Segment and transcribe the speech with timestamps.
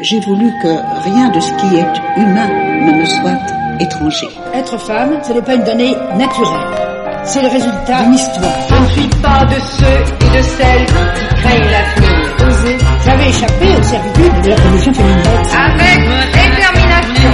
[0.00, 0.68] j'ai voulu que
[1.04, 2.48] rien de ce qui est humain
[2.84, 3.38] ne me soit
[3.80, 4.28] étranger.
[4.52, 7.24] Être femme, ce n'est pas une donnée naturelle.
[7.24, 8.52] C'est le résultat d'une histoire.
[8.68, 12.36] Je ne suis pas de ceux et de celles qui craignent l'avenir.
[12.46, 12.78] Osez.
[13.04, 15.22] J'avais échappé aux servitudes de la condition féminine.
[15.56, 15.98] Avec
[16.32, 17.30] détermination.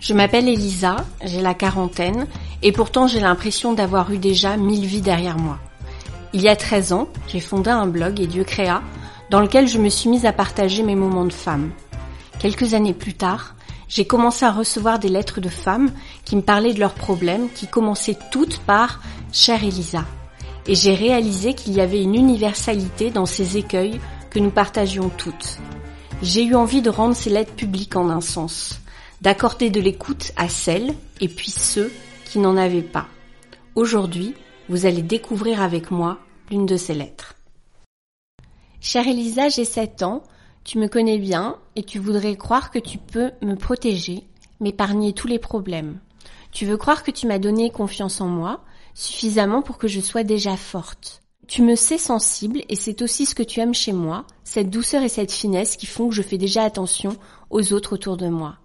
[0.00, 2.26] Je m'appelle Elisa, j'ai la quarantaine,
[2.62, 5.58] et pourtant j'ai l'impression d'avoir eu déjà mille vies derrière moi.
[6.32, 8.80] Il y a 13 ans, j'ai fondé un blog et Dieu créa,
[9.30, 11.70] dans lequel je me suis mise à partager mes moments de femme.
[12.40, 13.54] Quelques années plus tard,
[13.86, 15.92] j'ai commencé à recevoir des lettres de femmes
[16.24, 20.06] qui me parlaient de leurs problèmes, qui commençaient toutes par Chère Elisa.
[20.66, 25.58] Et j'ai réalisé qu'il y avait une universalité dans ces écueils que nous partagions toutes.
[26.22, 28.80] J'ai eu envie de rendre ces lettres publiques en un sens,
[29.20, 31.92] d'accorder de l'écoute à celles et puis ceux
[32.24, 33.06] qui n'en avaient pas.
[33.74, 34.34] Aujourd'hui,
[34.70, 36.18] vous allez découvrir avec moi
[36.50, 37.34] l'une de ces lettres.
[38.80, 40.22] Chère Elisa, j'ai 7 ans,
[40.64, 44.24] tu me connais bien et tu voudrais croire que tu peux me protéger,
[44.60, 46.00] m'épargner tous les problèmes.
[46.52, 48.60] Tu veux croire que tu m'as donné confiance en moi,
[48.94, 51.22] suffisamment pour que je sois déjà forte.
[51.46, 55.02] Tu me sais sensible et c'est aussi ce que tu aimes chez moi, cette douceur
[55.02, 57.16] et cette finesse qui font que je fais déjà attention
[57.50, 58.56] aux autres autour de moi.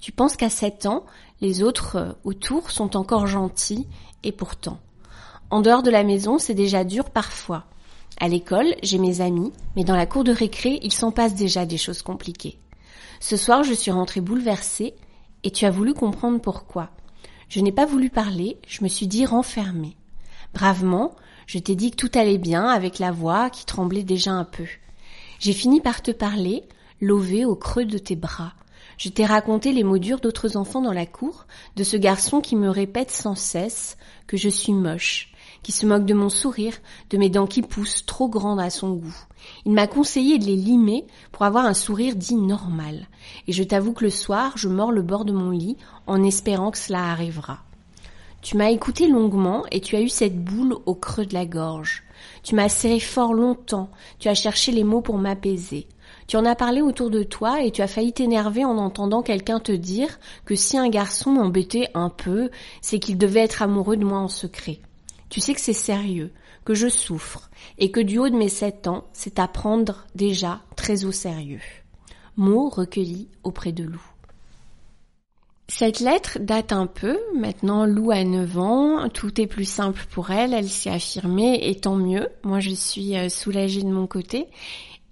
[0.00, 1.04] Tu penses qu'à 7 ans,
[1.40, 3.88] les autres euh, autour sont encore gentils
[4.22, 4.78] et pourtant.
[5.50, 7.64] En dehors de la maison, c'est déjà dur parfois.
[8.20, 11.66] À l'école, j'ai mes amis, mais dans la cour de récré, il s'en passe déjà
[11.66, 12.58] des choses compliquées.
[13.20, 14.94] Ce soir, je suis rentrée bouleversée,
[15.44, 16.90] et tu as voulu comprendre pourquoi.
[17.48, 19.96] Je n'ai pas voulu parler, je me suis dit renfermée.
[20.52, 21.14] Bravement,
[21.46, 24.66] je t'ai dit que tout allait bien avec la voix qui tremblait déjà un peu.
[25.38, 26.64] J'ai fini par te parler,
[27.00, 28.54] lové au creux de tes bras.
[28.96, 31.46] Je t'ai raconté les mots durs d'autres enfants dans la cour,
[31.76, 33.96] de ce garçon qui me répète sans cesse
[34.26, 36.74] que je suis moche, qui se moque de mon sourire,
[37.10, 39.16] de mes dents qui poussent trop grandes à son goût.
[39.64, 43.08] Il m'a conseillé de les limer pour avoir un sourire dit normal.
[43.46, 46.70] Et je t'avoue que le soir, je mords le bord de mon lit en espérant
[46.70, 47.60] que cela arrivera.
[48.40, 52.04] Tu m'as écouté longuement et tu as eu cette boule au creux de la gorge.
[52.42, 55.88] Tu m'as serré fort longtemps, tu as cherché les mots pour m'apaiser.
[56.28, 59.60] Tu en as parlé autour de toi et tu as failli t'énerver en entendant quelqu'un
[59.60, 62.50] te dire que si un garçon m'embêtait un peu,
[62.80, 64.78] c'est qu'il devait être amoureux de moi en secret.
[65.28, 66.32] Tu sais que c'est sérieux,
[66.64, 70.60] que je souffre, et que du haut de mes sept ans, c'est à prendre déjà
[70.76, 71.60] très au sérieux.
[72.36, 74.02] Mots recueillis auprès de Lou.
[75.70, 80.30] Cette lettre date un peu, maintenant Lou a 9 ans, tout est plus simple pour
[80.30, 84.46] elle, elle s'est affirmée et tant mieux, moi je suis euh, soulagée de mon côté.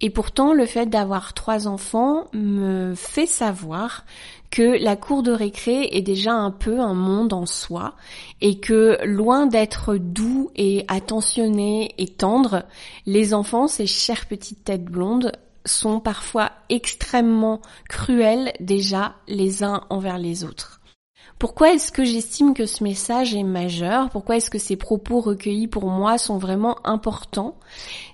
[0.03, 4.05] Et pourtant le fait d'avoir trois enfants me fait savoir
[4.51, 7.95] que la cour de récré est déjà un peu un monde en soi
[8.41, 12.65] et que loin d'être doux et attentionné et tendre,
[13.07, 15.33] les enfants, ces chères petites têtes blondes,
[15.65, 20.81] sont parfois extrêmement cruels déjà les uns envers les autres.
[21.39, 24.09] Pourquoi est-ce que j'estime que ce message est majeur?
[24.09, 27.57] Pourquoi est-ce que ces propos recueillis pour moi sont vraiment importants?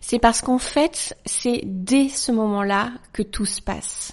[0.01, 4.13] C'est parce qu'en fait, c'est dès ce moment-là que tout se passe.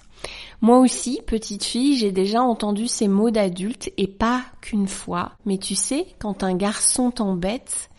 [0.61, 5.31] Moi aussi, petite fille, j'ai déjà entendu ces mots d'adulte et pas qu'une fois.
[5.45, 7.89] Mais tu sais, quand un garçon t'embête,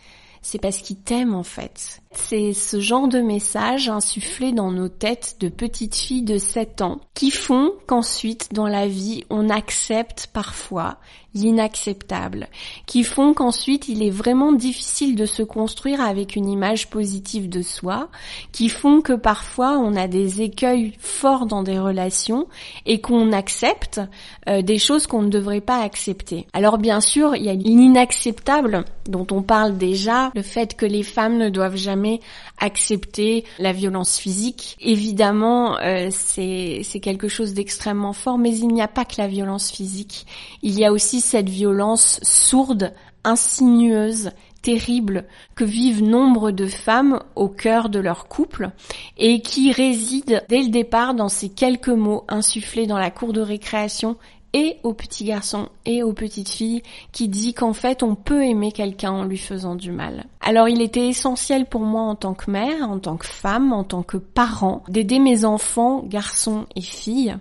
[0.41, 2.01] c'est parce qu'il t'aime en fait.
[2.11, 6.99] C'est ce genre de message insufflé dans nos têtes de petites filles de 7 ans
[7.13, 10.97] qui font qu'ensuite dans la vie on accepte parfois
[11.33, 12.47] l'inacceptable,
[12.85, 17.61] qui font qu'ensuite il est vraiment difficile de se construire avec une image positive de
[17.61, 18.09] soi,
[18.51, 22.47] qui font que parfois on a des écueils forts dans des relations
[22.85, 24.01] et qu'on accepte
[24.49, 26.47] euh, des choses qu'on ne devrait pas accepter.
[26.53, 31.03] Alors bien sûr, il y a l'inacceptable dont on parle déjà, le fait que les
[31.03, 32.19] femmes ne doivent jamais
[32.59, 34.77] accepter la violence physique.
[34.79, 39.71] Évidemment, euh, c'est quelque chose d'extrêmement fort, mais il n'y a pas que la violence
[39.71, 40.25] physique.
[40.61, 42.93] Il y a aussi cette violence sourde,
[43.23, 48.71] insinueuse, terrible que vivent nombre de femmes au cœur de leur couple
[49.17, 53.41] et qui réside dès le départ dans ces quelques mots insufflés dans la cour de
[53.41, 54.17] récréation
[54.53, 58.71] et aux petits garçons et aux petites filles qui dit qu'en fait on peut aimer
[58.71, 60.25] quelqu'un en lui faisant du mal.
[60.41, 63.83] Alors il était essentiel pour moi en tant que mère, en tant que femme, en
[63.83, 67.35] tant que parent, d'aider mes enfants, garçons et filles,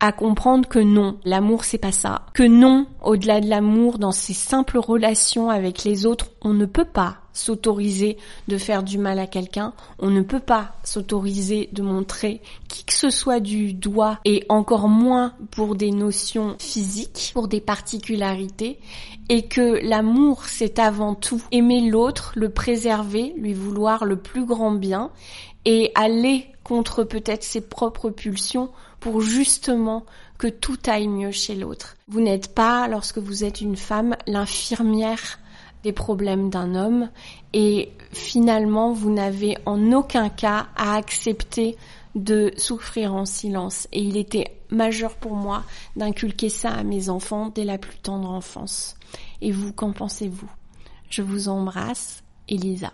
[0.00, 2.26] à comprendre que non, l'amour c'est pas ça.
[2.34, 6.84] Que non, au-delà de l'amour, dans ces simples relations avec les autres, on ne peut
[6.84, 8.16] pas s'autoriser
[8.48, 12.94] de faire du mal à quelqu'un, on ne peut pas s'autoriser de montrer qui que
[12.94, 18.78] ce soit du doigt et encore moins pour des notions physiques, pour des particularités,
[19.28, 24.72] et que l'amour c'est avant tout aimer l'autre, le préserver, lui vouloir le plus grand
[24.72, 25.10] bien,
[25.64, 30.04] et aller contre peut-être ses propres pulsions pour justement
[30.38, 31.96] que tout aille mieux chez l'autre.
[32.08, 35.38] Vous n'êtes pas, lorsque vous êtes une femme, l'infirmière
[35.92, 37.10] problèmes d'un homme
[37.52, 41.76] et finalement vous n'avez en aucun cas à accepter
[42.14, 43.86] de souffrir en silence.
[43.92, 45.62] Et il était majeur pour moi
[45.96, 48.96] d'inculquer ça à mes enfants dès la plus tendre enfance.
[49.40, 50.50] Et vous, qu'en pensez-vous?
[51.10, 52.92] Je vous embrasse, Elisa.